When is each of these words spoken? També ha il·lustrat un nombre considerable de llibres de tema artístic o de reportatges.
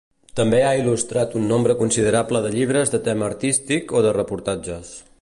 També 0.37 0.61
ha 0.67 0.71
il·lustrat 0.77 1.35
un 1.41 1.45
nombre 1.51 1.77
considerable 1.83 2.43
de 2.47 2.53
llibres 2.57 2.95
de 2.97 3.03
tema 3.11 3.31
artístic 3.31 3.99
o 4.01 4.05
de 4.09 4.19
reportatges. 4.23 4.97